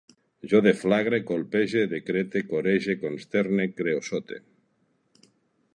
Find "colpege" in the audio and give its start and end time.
1.31-1.83